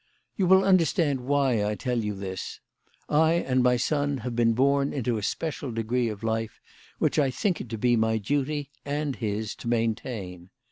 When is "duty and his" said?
8.17-9.53